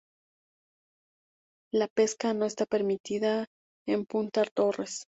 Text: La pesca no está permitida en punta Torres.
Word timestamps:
La 1.71 1.87
pesca 1.87 2.33
no 2.33 2.45
está 2.45 2.65
permitida 2.65 3.45
en 3.87 4.07
punta 4.07 4.43
Torres. 4.45 5.05